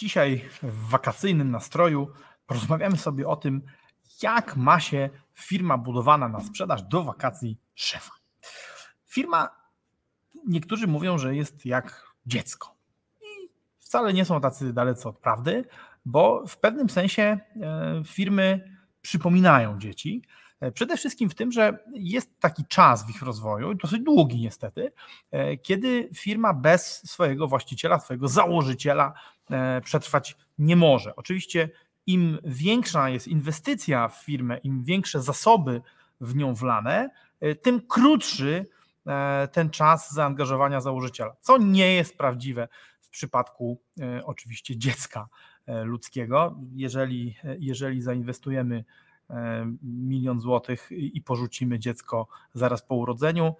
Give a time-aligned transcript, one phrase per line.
[0.00, 2.12] Dzisiaj w wakacyjnym nastroju
[2.46, 3.62] porozmawiamy sobie o tym,
[4.22, 8.12] jak ma się firma budowana na sprzedaż do wakacji szefa.
[9.06, 9.48] Firma,
[10.46, 12.76] niektórzy mówią, że jest jak dziecko.
[13.20, 15.64] I wcale nie są tacy dalece od prawdy,
[16.04, 20.22] bo w pewnym sensie e, firmy przypominają dzieci.
[20.60, 24.92] E, przede wszystkim w tym, że jest taki czas w ich rozwoju, dosyć długi niestety,
[25.30, 29.14] e, kiedy firma bez swojego właściciela, swojego założyciela
[29.50, 31.16] E, przetrwać nie może.
[31.16, 31.70] Oczywiście
[32.06, 35.82] im większa jest inwestycja w firmę, im większe zasoby
[36.20, 37.10] w nią wlane,
[37.62, 38.66] tym krótszy
[39.52, 42.68] ten czas zaangażowania założyciela, co nie jest prawdziwe
[43.00, 43.82] w przypadku
[44.24, 45.28] oczywiście dziecka
[45.84, 46.56] ludzkiego.
[46.72, 48.84] Jeżeli, jeżeli zainwestujemy
[49.82, 53.54] milion złotych i porzucimy dziecko zaraz po urodzeniu,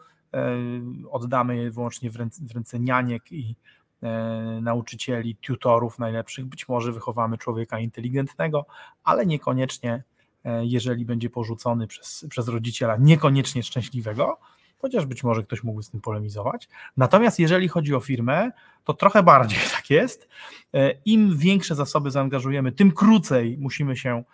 [1.11, 3.57] oddamy je wyłącznie w ręce, w ręce nianiek i
[4.03, 6.47] E, nauczycieli, tutorów najlepszych.
[6.47, 8.67] Być może wychowamy człowieka inteligentnego,
[9.05, 10.03] ale niekoniecznie,
[10.45, 14.39] e, jeżeli będzie porzucony przez, przez rodziciela, niekoniecznie szczęśliwego,
[14.79, 16.69] chociaż być może ktoś mógłby z tym polemizować.
[16.97, 18.51] Natomiast jeżeli chodzi o firmę,
[18.85, 20.29] to trochę bardziej tak jest.
[20.75, 24.25] E, Im większe zasoby zaangażujemy, tym krócej musimy się,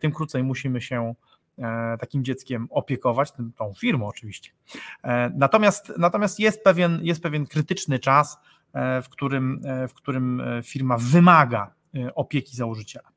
[0.00, 1.14] tym krócej musimy się
[2.00, 4.50] takim dzieckiem opiekować, tą firmą oczywiście.
[5.34, 8.38] Natomiast, natomiast jest, pewien, jest pewien krytyczny czas,
[8.74, 11.74] E, w którym, e, w którym e, firma wymaga
[12.14, 13.08] opieki założyciela.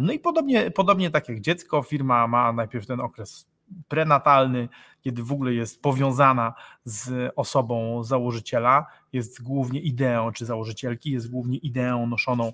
[0.00, 3.46] No i podobnie, podobnie tak jak dziecko, firma ma najpierw ten okres
[3.88, 4.68] prenatalny,
[5.00, 6.54] kiedy w ogóle jest powiązana
[6.84, 12.52] z osobą założyciela, jest głównie ideą, czy założycielki, jest głównie ideą noszoną,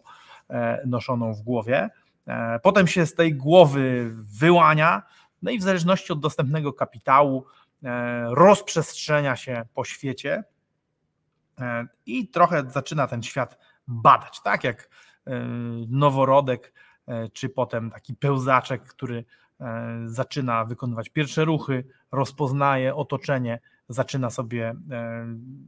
[0.87, 1.91] noszoną w głowie.
[2.63, 5.03] Potem się z tej głowy wyłania,
[5.43, 7.47] no i w zależności od dostępnego kapitału
[8.31, 10.45] rozprzestrzenia się po świecie,
[11.61, 13.59] E, i trochę zaczyna ten świat
[13.89, 14.89] badać, tak jak
[15.27, 15.45] e,
[15.89, 16.73] noworodek,
[17.09, 19.25] e, czy potem taki pełzaczek, który
[20.06, 24.75] zaczyna wykonywać pierwsze ruchy, rozpoznaje otoczenie, zaczyna sobie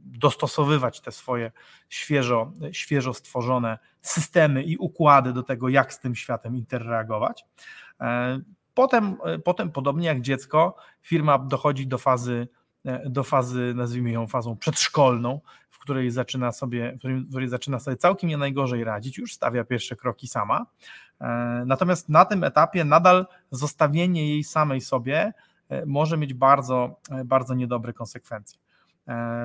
[0.05, 1.51] dostosowywać te swoje
[1.89, 7.45] świeżo, świeżo stworzone systemy i układy do tego, jak z tym światem interreagować.
[8.73, 12.47] Potem, potem podobnie jak dziecko, firma dochodzi do fazy,
[13.05, 15.41] do fazy, nazwijmy ją fazą przedszkolną,
[15.83, 20.27] której zaczyna sobie, w której zaczyna sobie całkiem nie najgorzej radzić, już stawia pierwsze kroki
[20.27, 20.65] sama.
[21.21, 21.27] E,
[21.65, 25.33] natomiast na tym etapie nadal zostawienie jej samej sobie
[25.69, 28.59] e, może mieć bardzo, e, bardzo niedobre konsekwencje.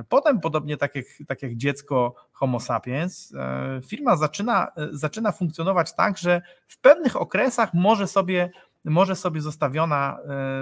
[0.09, 3.35] Potem, podobnie tak jak, tak jak dziecko Homo sapiens,
[3.87, 8.51] firma zaczyna, zaczyna funkcjonować tak, że w pewnych okresach może sobie,
[8.85, 10.19] może sobie zostawiona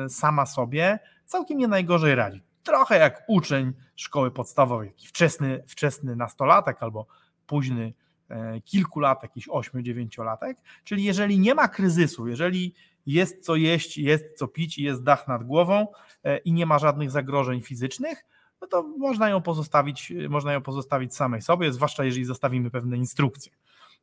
[0.09, 7.07] sama sobie całkiem nie najgorzej radzić trochę jak uczeń szkoły podstawowej, wczesny, wczesny nastolatek albo
[7.47, 7.93] późny
[8.29, 10.55] e, kilkulatek, jakiś 8-9-latek.
[10.85, 12.75] Czyli jeżeli nie ma kryzysu, jeżeli
[13.07, 15.87] jest co jeść, jest co pić i jest dach nad głową
[16.25, 18.25] e, i nie ma żadnych zagrożeń fizycznych,
[18.61, 23.53] no to można ją pozostawić, można ją pozostawić samej sobie, zwłaszcza jeżeli zostawimy pewne instrukcje.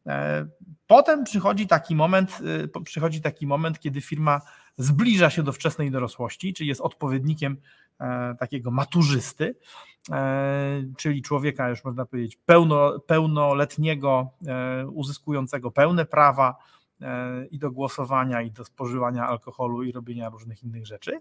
[0.08, 0.48] E,
[0.88, 2.40] potem przychodzi taki moment,
[2.86, 4.42] przychodzi taki moment, kiedy firma
[4.78, 7.58] zbliża się do wczesnej dorosłości, czyli jest odpowiednikiem
[8.40, 9.56] takiego maturzysty,
[10.12, 16.56] e, czyli człowieka już można powiedzieć pełno, pełnoletniego, e, uzyskującego pełne prawa
[17.52, 21.20] i do głosowania, i do spożywania alkoholu, i robienia różnych innych rzeczy,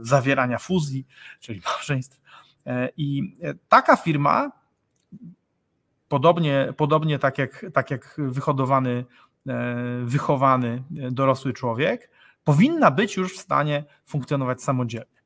[0.00, 1.06] zawierania fuzji,
[1.40, 2.20] czyli małżeństw.
[2.96, 3.36] I
[3.68, 4.52] taka firma,
[6.08, 9.04] podobnie, podobnie tak, jak, tak jak wyhodowany,
[10.04, 12.10] wychowany dorosły człowiek,
[12.44, 15.21] powinna być już w stanie funkcjonować samodzielnie.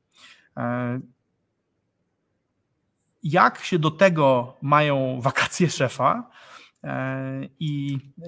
[0.57, 0.99] E,
[3.23, 6.29] jak się do tego mają wakacje szefa
[6.83, 8.27] e, i e,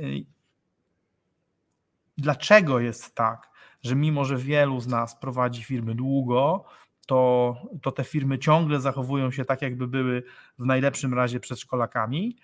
[2.18, 3.50] dlaczego jest tak,
[3.81, 6.66] że mimo, że wielu z nas prowadzi firmy długo,
[7.06, 10.24] to, to te firmy ciągle zachowują się tak, jakby były
[10.60, 12.38] w najlepszym razie przedszkolakami,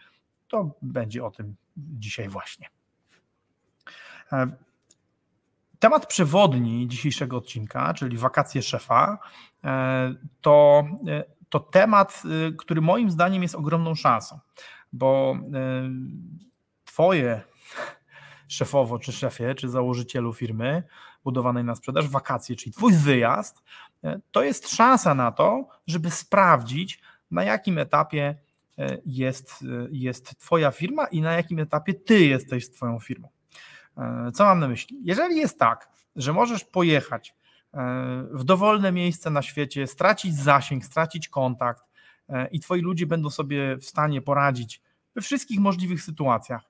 [0.48, 2.68] to będzie o tym dzisiaj właśnie.
[5.86, 9.18] Temat przewodni dzisiejszego odcinka, czyli wakacje szefa,
[9.64, 14.40] e, to, e, to temat, e, który moim zdaniem jest ogromną szansą,
[14.94, 15.38] bo
[16.86, 17.42] Twoje
[18.48, 20.84] szefowo, czy szefie, czy założycielu firmy
[21.24, 23.64] budowanej na sprzedaż, wakacje, czyli Twój wyjazd,
[24.32, 27.02] to jest szansa na to, żeby sprawdzić,
[27.32, 28.36] na jakim etapie
[29.06, 33.35] jest, jest Twoja firma i na jakim etapie Ty jesteś z Twoją firmą.
[34.34, 35.00] Co mam na myśli?
[35.04, 37.36] Jeżeli jest tak, że możesz pojechać
[38.32, 41.84] w dowolne miejsce na świecie, stracić zasięg, stracić kontakt
[42.30, 44.82] e, i twoi ludzie będą sobie w stanie poradzić
[45.16, 46.62] we wszystkich możliwych sytuacjach,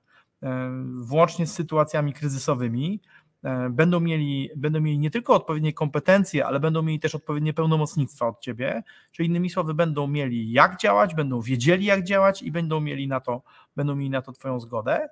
[0.42, 3.00] e, włącznie z sytuacjami kryzysowymi,
[3.44, 8.26] e, będą mieli, będą mieli nie tylko odpowiednie kompetencje, ale będą mieli też odpowiednie pełnomocnictwa
[8.26, 8.82] od ciebie,
[9.12, 13.20] czyli innymi słowy będą mieli jak działać, będą wiedzieli jak działać i będą mieli na
[13.20, 13.42] to,
[13.76, 15.08] będą mieli na to twoją zgodę,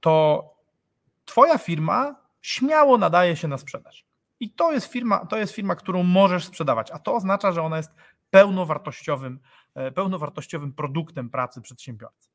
[0.00, 0.44] to
[1.30, 4.04] twoja firma śmiało nadaje się na sprzedaż.
[4.40, 7.76] I to jest firma, to jest firma, którą możesz sprzedawać, a to oznacza, że ona
[7.76, 7.90] jest
[8.30, 9.40] pełnowartościowym,
[9.74, 12.28] e, pełnowartościowym produktem pracy przedsiębiorcy.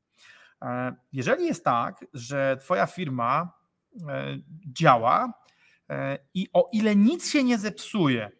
[0.62, 3.52] E, jeżeli jest tak, że Twoja firma
[4.08, 5.32] e, działa
[6.34, 8.30] i o ile nic się nie zepsuje,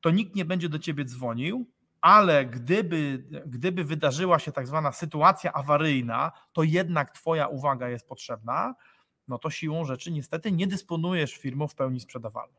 [0.00, 1.66] to nikt nie będzie do Ciebie dzwonił,
[2.00, 8.74] ale gdyby, gdyby wydarzyła się tak zwana sytuacja awaryjna, to jednak Twoja uwaga jest potrzebna,
[9.28, 12.54] no to siłą rzeczy niestety nie dysponujesz firmą w pełni sprzedawalną.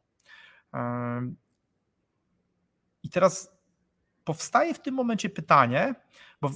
[3.03, 3.55] I teraz
[4.23, 5.95] powstaje w tym momencie pytanie,
[6.41, 6.51] bo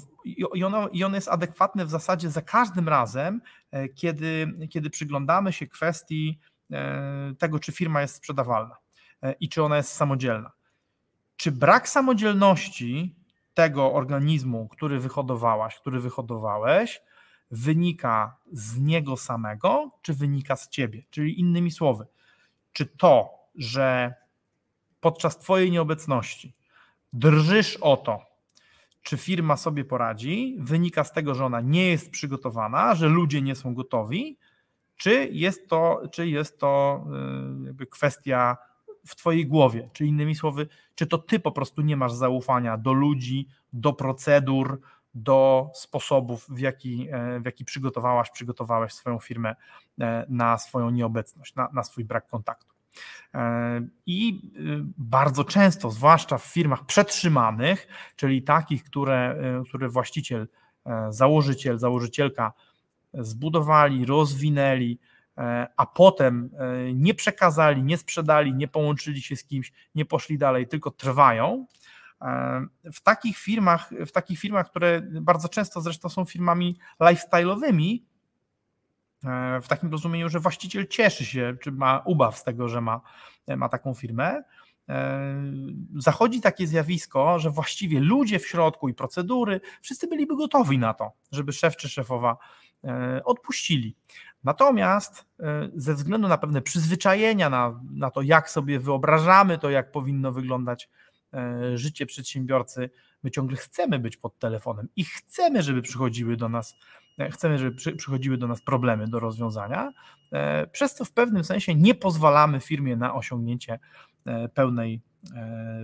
[0.56, 3.42] i ono, i ono jest adekwatne w zasadzie za każdym razem,
[3.72, 6.40] e, kiedy, kiedy przyglądamy się kwestii
[6.72, 8.76] e, tego, czy firma jest sprzedawalna
[9.22, 10.52] e, i czy ona jest samodzielna.
[11.36, 13.16] Czy brak samodzielności
[13.54, 17.02] tego organizmu, który wyhodowałaś, który wyhodowałeś,
[17.52, 21.04] wynika z niego samego, czy wynika z ciebie?
[21.10, 22.08] Czyli innymi słowy,
[22.74, 24.14] czy to, że
[25.00, 26.54] podczas Twojej nieobecności
[27.14, 28.30] drżysz o to,
[29.02, 33.56] czy firma sobie poradzi, wynika z tego, że ona nie jest przygotowana, że ludzie nie
[33.56, 34.38] są gotowi,
[34.98, 37.04] czy jest to, czy jest to
[37.62, 38.58] y, jakby kwestia
[39.06, 42.94] w Twojej głowie, czy innymi słowy, czy to Ty po prostu nie masz zaufania do
[42.94, 44.82] ludzi, do procedur,
[45.24, 49.56] do sposobów, w jaki, e, w jaki przygotowałaś, przygotowałeś swoją firmę
[50.00, 52.76] e, na swoją nieobecność, na, na swój brak kontaktu.
[53.34, 54.52] E, I
[54.98, 60.48] bardzo często, zwłaszcza w firmach przetrzymanych, czyli takich, które, które właściciel,
[61.10, 62.54] założyciel, założycielka
[63.14, 65.00] zbudowali, rozwinęli,
[65.78, 66.50] a potem
[66.94, 71.66] nie przekazali, nie sprzedali, nie połączyli się z kimś, nie poszli dalej, tylko trwają.
[72.94, 78.00] W takich firmach, w takich firmach, które bardzo często zresztą są firmami lifestyle'owymi,
[79.26, 83.02] E, w takim rozumieniu, że właściciel cieszy się, czy ma ubaw z tego, że ma,
[83.48, 84.44] ma taką firmę.
[84.90, 85.44] E,
[85.96, 91.12] zachodzi takie zjawisko, że właściwie ludzie w środku i procedury, wszyscy byliby gotowi na to,
[91.32, 92.38] żeby szef czy szefowa
[92.84, 93.96] e, odpuścili.
[94.44, 95.26] Natomiast
[95.76, 100.90] ze względu na pewne przyzwyczajenia, na, na to, jak sobie wyobrażamy to, jak powinno wyglądać
[101.76, 102.90] życie przedsiębiorcy,
[103.24, 106.76] my ciągle chcemy być pod telefonem i chcemy, żeby przychodziły do nas
[107.20, 109.92] E, chcemy, żeby przy, przychodziły do nas problemy do rozwiązania,
[110.32, 113.80] e, przez co w pewnym sensie nie pozwalamy firmie na osiągnięcie
[114.26, 115.02] e, pełnej,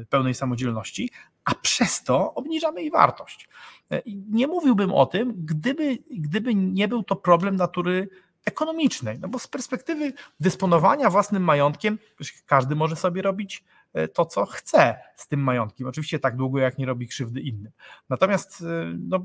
[0.10, 1.10] pełnej samodzielności,
[1.46, 3.50] a przez to obniżamy jej wartość.
[4.06, 8.10] Nie mówiłbym o tym, gdyby, gdyby nie był to problem natury
[8.46, 12.00] ekonomicznej, no bo z perspektywy dysponowania własnym majątkiem,
[12.46, 13.64] każdy może sobie robić
[14.14, 15.88] to, co chce z tym majątkiem.
[15.88, 17.72] Oczywiście tak długo, jak nie robi krzywdy innym.
[18.10, 18.64] Natomiast
[18.98, 19.20] no,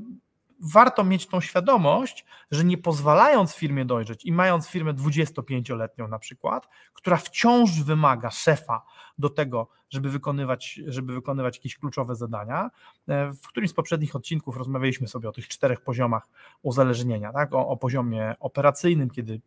[0.61, 6.69] warto mieć tą świadomość, że nie pozwalając firmie dojrzeć i mając firmę 25-letnią na przykład,
[6.93, 8.85] która wciąż wymaga szefa
[9.17, 12.71] do tego, żeby wykonywać, żeby wykonywać jakieś kluczowe zadania.
[13.07, 16.27] E, w którymś z poprzednich odcinków rozmawialiśmy sobie o tych czterech poziomach
[16.61, 17.53] uzależnienia, tak?
[17.53, 19.39] o, o poziomie operacyjnym, kiedy e,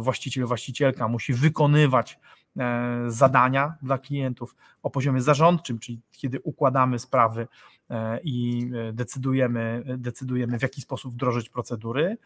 [0.00, 2.18] właściciel, właścicielka musi wykonywać
[2.58, 7.48] E, zadania dla klientów o poziomie zarządczym, czyli kiedy układamy sprawy
[7.90, 12.16] e, i e, decydujemy, decydujemy w jaki sposób wdrożyć procedury,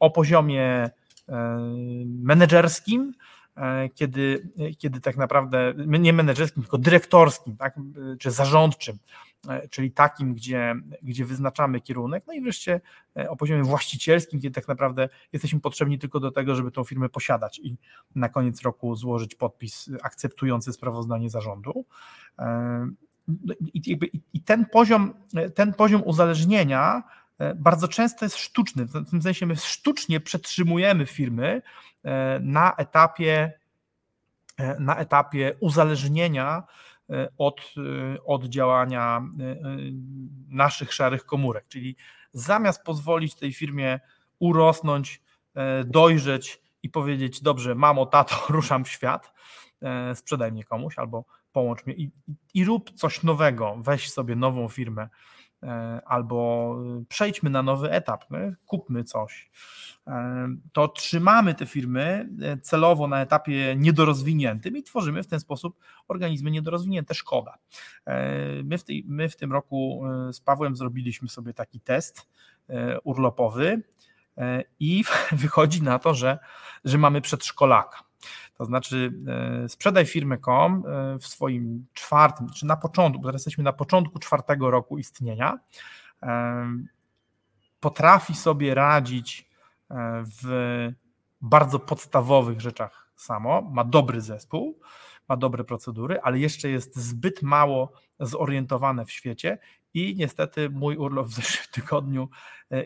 [0.00, 0.90] o poziomie
[2.06, 3.12] menedżerskim,
[3.94, 7.74] kiedy, kiedy tak naprawdę, nie menedżerskim, tylko dyrektorskim, tak,
[8.18, 9.33] czy zarządczym, E,
[9.70, 12.80] czyli takim, gdzie, gdzie wyznaczamy kierunek, no i wreszcie
[13.16, 17.08] e, o poziomie właścicielskim, kiedy tak naprawdę jesteśmy potrzebni tylko do tego, żeby tą firmę
[17.08, 17.76] posiadać i
[18.14, 21.84] na koniec roku złożyć podpis akceptujący sprawozdanie zarządu.
[22.38, 22.88] E,
[23.28, 23.98] no I,
[24.32, 25.14] i ten, poziom,
[25.54, 27.02] ten poziom uzależnienia
[27.56, 28.84] bardzo często jest sztuczny.
[28.84, 31.62] W tym sensie my sztucznie przetrzymujemy firmy
[32.40, 33.52] na etapie,
[34.78, 36.93] na etapie uzależnienia E,
[37.38, 37.60] od,
[38.16, 39.56] e, od działania e,
[40.48, 41.64] naszych szarych komórek.
[41.68, 41.96] Czyli
[42.32, 44.00] zamiast pozwolić tej firmie
[44.38, 45.22] urosnąć
[45.84, 49.32] dojrzeć i powiedzieć, dobrze, mamo, tato, ruszam w świat,
[50.14, 52.10] sprzedaj mnie komuś albo połącz mnie i,
[52.54, 55.33] i rób coś nowego, weź sobie nową firmę, E,
[56.06, 56.76] albo
[57.08, 58.24] przejdźmy na nowy etap,
[58.66, 59.50] kupmy coś,
[60.06, 65.78] e, to trzymamy te firmy e, celowo na etapie niedorozwiniętym i tworzymy w ten sposób
[66.08, 67.14] organizmy niedorozwinięte.
[67.14, 67.58] Szkoda.
[68.64, 70.02] My w, tej, my w tym roku
[70.32, 72.28] z Pawłem zrobiliśmy sobie taki test
[73.04, 73.82] urlopowy
[74.80, 76.38] i wychodzi na to, że,
[76.84, 77.98] że mamy przedszkolaka.
[78.54, 79.12] To znaczy
[79.64, 84.18] e, sprzedaj firmę.com e, w swoim czwartym, czy na początku, bo teraz jesteśmy na początku
[84.18, 85.58] czwartego roku istnienia,
[86.22, 86.66] e,
[87.80, 89.54] potrafi sobie radzić
[90.42, 90.88] w
[91.40, 94.80] bardzo podstawowych rzeczach samo, ma dobry zespół,
[95.28, 99.58] ma dobre procedury, ale jeszcze jest zbyt mało zorientowane w świecie
[99.94, 102.28] i niestety mój urlop w zeszłym tygodniu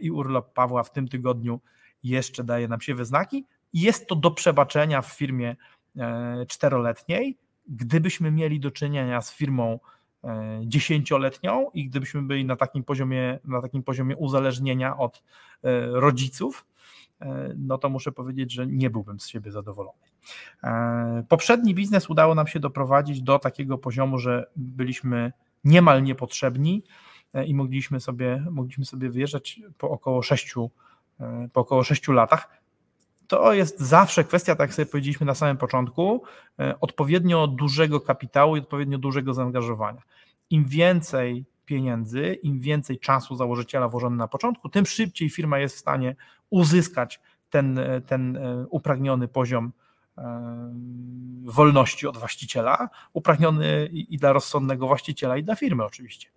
[0.01, 1.61] i urlop Pawła w tym tygodniu
[2.03, 5.57] jeszcze daje nam się wyznaki, jest to do przebaczenia w firmie
[5.97, 7.39] e, czteroletniej.
[7.69, 9.81] Gdybyśmy mieli do czynienia z firmą
[10.25, 15.23] e, dziesięcioletnią i gdybyśmy byli na takim poziomie, na takim poziomie uzależnienia od
[15.63, 16.67] e, rodziców,
[17.57, 19.99] no to muszę powiedzieć, że nie byłbym z siebie zadowolony.
[21.29, 25.33] Poprzedni biznes udało nam się doprowadzić do takiego poziomu, że byliśmy
[25.65, 26.83] niemal niepotrzebni
[27.47, 30.55] i mogliśmy sobie, mogliśmy sobie wyjeżdżać po około 6,
[31.53, 32.58] po około 6 latach
[33.29, 36.23] to jest zawsze kwestia, tak jak sobie powiedzieliśmy na samym początku,
[36.61, 40.03] e, odpowiednio dużego kapitału i odpowiednio dużego zaangażowania.
[40.51, 45.79] Im więcej pieniędzy, im więcej czasu założyciela włożony na początku, tym szybciej firma jest w
[45.79, 46.17] stanie
[46.51, 47.21] uzyskać
[47.51, 49.73] ten, e, ten e, upragniony poziom
[51.45, 56.29] wolności od właściciela, upragniony i dla rozsądnego właściciela, i dla firmy oczywiście.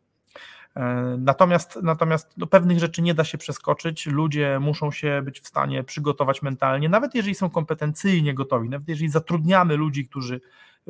[0.76, 4.06] E, natomiast, natomiast do pewnych rzeczy nie da się przeskoczyć.
[4.06, 9.10] Ludzie muszą się być w stanie przygotować mentalnie, nawet jeżeli są kompetencyjnie gotowi, nawet jeżeli
[9.10, 10.42] zatrudniamy ludzi, którzy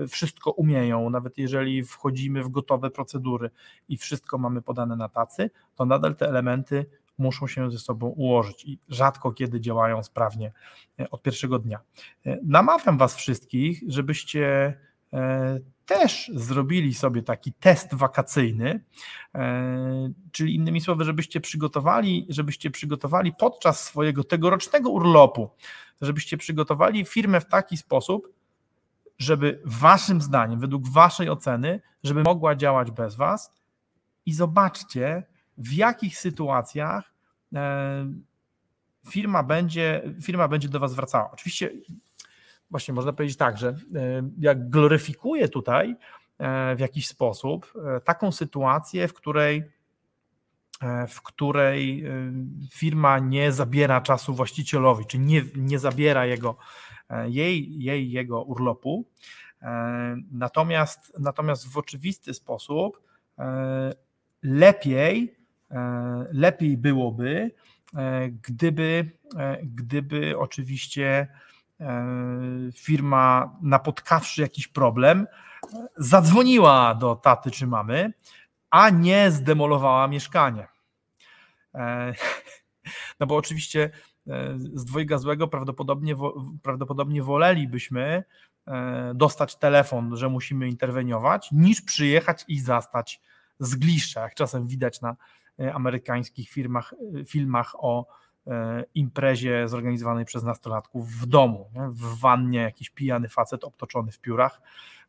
[0.09, 3.49] wszystko umieją, nawet jeżeli wchodzimy w gotowe procedury
[3.89, 6.85] i wszystko mamy podane na tacy, to nadal te elementy
[7.17, 10.51] muszą się ze sobą ułożyć i rzadko kiedy działają sprawnie
[10.99, 11.79] e, od pierwszego dnia.
[12.25, 14.73] E, namawiam Was wszystkich, żebyście
[15.85, 18.83] też zrobili sobie taki test wakacyjny,
[19.35, 25.49] e, czyli innymi słowy, żebyście przygotowali, żebyście przygotowali podczas swojego tegorocznego urlopu,
[26.01, 28.27] żebyście przygotowali firmę w taki sposób,
[29.17, 33.53] żeby waszym zdaniem, według waszej oceny, żeby mogła działać bez was
[34.25, 35.23] i zobaczcie,
[35.57, 37.13] w jakich sytuacjach
[37.55, 38.13] e,
[39.09, 41.31] firma będzie, firma będzie do was wracała.
[41.31, 41.71] Oczywiście
[42.71, 43.75] właśnie można powiedzieć tak, że e,
[44.39, 45.95] jak gloryfikuje tutaj
[46.37, 49.81] e, w jakiś sposób e, taką sytuację, w której
[51.07, 52.05] w której
[52.71, 56.57] firma nie zabiera czasu właścicielowi, czy nie, nie zabiera jego,
[57.25, 59.05] jej, jej jego urlopu.
[60.31, 63.01] Natomiast, natomiast w oczywisty sposób
[64.43, 65.35] lepiej,
[66.31, 67.51] lepiej byłoby,
[68.41, 69.11] gdyby,
[69.63, 71.27] gdyby oczywiście
[72.75, 75.27] firma napotkawszy jakiś problem,
[75.97, 78.13] zadzwoniła do taty czy mamy,
[78.69, 80.67] a nie zdemolowała mieszkanie.
[81.75, 82.13] E,
[83.19, 83.89] no bo oczywiście
[84.27, 86.15] e, z dwojga złego prawdopodobnie,
[86.63, 88.23] prawdopodobnie wolelibyśmy
[89.15, 93.21] dostać telefon, że musimy interweniować, niż przyjechać i zastać
[93.59, 95.15] zgliszcza, jak czasem widać na
[95.73, 96.93] amerykańskich firmach,
[97.25, 98.30] filmach o E,
[98.95, 101.89] imprezie zorganizowanej przez nastolatków w domu, nie?
[101.89, 104.61] w wannie jakiś pijany facet obtoczony w piórach,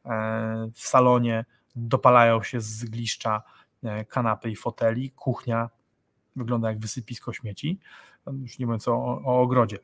[0.05, 1.45] e, w salonie
[1.77, 3.43] dopalają się z zgliszcza
[3.85, 5.71] e, kanapy i foteli, kuchnia
[6.37, 7.79] wygląda jak wysypisko śmieci,
[8.27, 9.79] już nie mówiąc o, o ogrodzie.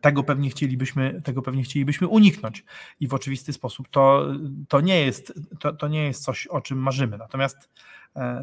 [0.00, 2.64] Tego pewnie, chcielibyśmy, tego pewnie chcielibyśmy uniknąć
[3.00, 4.26] i w oczywisty sposób to,
[4.68, 7.18] to, nie jest, to, to nie jest coś, o czym marzymy.
[7.18, 7.70] Natomiast,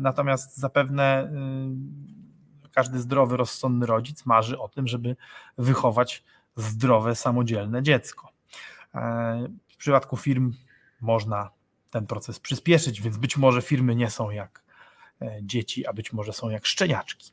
[0.01, 1.31] natomiast zapewne
[2.73, 5.15] każdy zdrowy, rozsądny rodzic marzy o tym, żeby
[5.57, 6.23] wychować
[6.55, 8.31] zdrowe, samodzielne dziecko.
[8.95, 10.53] E, w przypadku firm
[11.01, 11.49] można
[11.91, 14.63] ten proces przyspieszyć, więc być może firmy nie są jak
[15.21, 17.31] e, dzieci, a być może są jak szczeniaczki.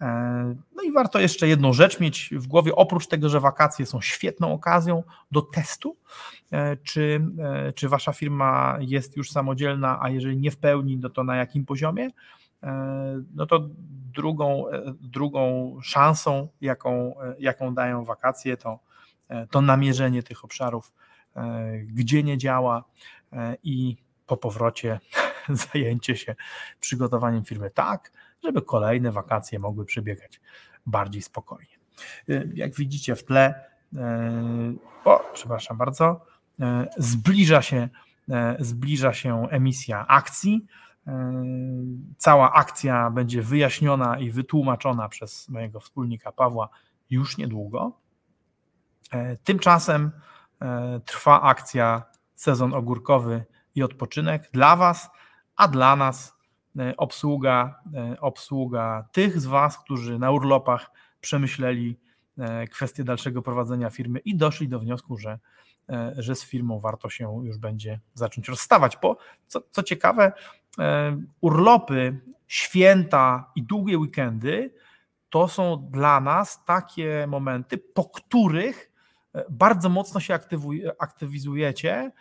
[0.00, 0.06] E,
[0.76, 4.52] no i warto jeszcze jedną rzecz mieć w głowie, oprócz tego, że wakacje są świetną
[4.52, 5.96] okazją do testu,
[6.82, 7.20] czy,
[7.74, 11.66] czy wasza firma jest już samodzielna, a jeżeli nie w pełni, no to na jakim
[11.66, 12.10] poziomie,
[13.34, 13.68] no to
[14.12, 18.78] drugą, e, drugą szansą, jaką, e, jaką dają wakacje, to,
[19.28, 20.92] e, to namierzenie tych obszarów,
[21.86, 22.84] gdzie nie działa
[23.62, 25.00] i po powrocie
[25.72, 26.34] zajęcie się
[26.80, 28.12] przygotowaniem firmy tak,
[28.44, 30.40] żeby kolejne wakacje mogły przebiegać
[30.86, 31.78] bardziej spokojnie.
[32.54, 33.64] Jak widzicie w tle,
[35.04, 36.26] o, przepraszam bardzo,
[36.96, 37.88] zbliża się,
[38.58, 40.66] zbliża się emisja akcji.
[42.18, 46.68] Cała akcja będzie wyjaśniona i wytłumaczona przez mojego wspólnika Pawła
[47.10, 47.92] już niedługo.
[49.44, 50.10] Tymczasem
[51.04, 52.02] trwa akcja
[52.34, 55.10] sezon ogórkowy i odpoczynek dla Was,
[55.56, 56.40] a dla nas
[56.96, 57.82] obsługa,
[58.20, 60.90] obsługa tych z Was, którzy na urlopach
[61.20, 62.00] przemyśleli
[62.70, 65.38] kwestię dalszego prowadzenia firmy i doszli do wniosku, że,
[66.16, 68.98] że z firmą warto się już będzie zacząć rozstawać.
[69.02, 69.16] Bo
[69.46, 70.32] co, co ciekawe,
[71.40, 74.74] urlopy, święta i długie weekendy
[75.30, 78.92] to są dla nas takie momenty, po których
[79.50, 80.38] bardzo mocno się
[80.98, 82.12] aktywizujecie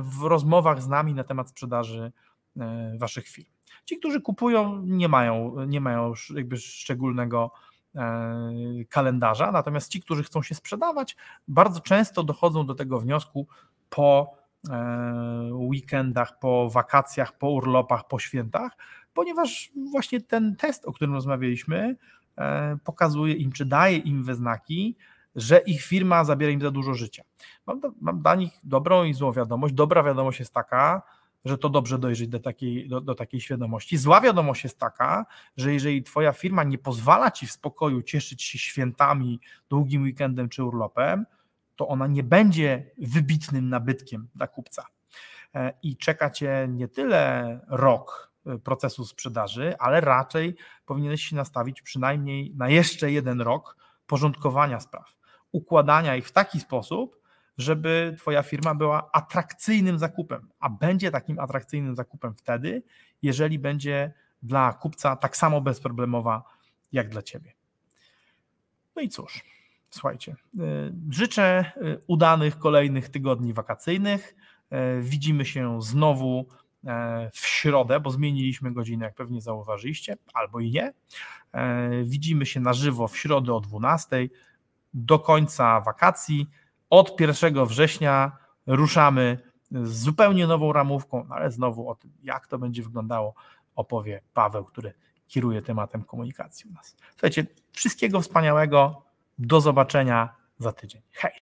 [0.00, 2.12] w rozmowach z nami na temat sprzedaży
[2.60, 3.48] E, waszych firm.
[3.84, 7.52] Ci, którzy kupują, nie mają, nie mają jakby szczególnego
[7.94, 8.50] e,
[8.88, 11.16] kalendarza, natomiast ci, którzy chcą się sprzedawać,
[11.48, 13.46] bardzo często dochodzą do tego wniosku
[13.90, 14.47] po e,
[15.52, 18.72] weekendach, po wakacjach, po urlopach, po świętach,
[19.14, 21.96] ponieważ właśnie ten test, o którym rozmawialiśmy,
[22.84, 24.96] pokazuje im, czy daje im we znaki,
[25.36, 27.22] że ich firma zabiera im za dużo życia.
[27.66, 29.74] Mam, mam dla nich dobrą i złą wiadomość.
[29.74, 31.02] Dobra wiadomość jest taka,
[31.44, 33.96] że to dobrze dojrzeć do takiej, do, do takiej świadomości.
[33.96, 38.58] Zła wiadomość jest taka, że jeżeli Twoja firma nie pozwala Ci w spokoju cieszyć się
[38.58, 41.26] świętami, długim weekendem czy urlopem,
[41.78, 44.86] to ona nie będzie wybitnym nabytkiem dla kupca.
[45.54, 50.56] E, I czeka Cię nie tyle rok e, procesu sprzedaży, ale raczej
[50.86, 55.16] powinieneś się nastawić przynajmniej na jeszcze jeden rok porządkowania spraw,
[55.52, 57.20] układania ich w taki sposób,
[57.58, 62.82] żeby Twoja firma była atrakcyjnym zakupem, a będzie takim atrakcyjnym zakupem wtedy,
[63.22, 66.42] jeżeli będzie dla kupca tak samo bezproblemowa
[66.92, 67.52] jak dla Ciebie.
[68.96, 69.44] No i cóż,
[69.90, 74.36] słuchajcie, y, życzę y, udanych kolejnych tygodni wakacyjnych.
[74.98, 76.46] Y, widzimy się znowu
[77.32, 80.92] w środę, bo zmieniliśmy godzinę, jak pewnie zauważyliście, albo i nie.
[82.04, 84.28] Widzimy się na żywo w środę o 12
[84.94, 86.50] do końca wakacji.
[86.90, 88.32] Od 1 września
[88.66, 89.38] ruszamy
[89.70, 93.34] z zupełnie nową ramówką, no ale znowu o tym, jak to będzie wyglądało,
[93.74, 94.94] opowie Paweł, który
[95.26, 96.96] kieruje tematem komunikacji u nas.
[97.10, 99.07] Słuchajcie, wszystkiego wspaniałego,
[99.38, 101.02] do zobaczenia za tydzień.
[101.12, 101.47] Hej!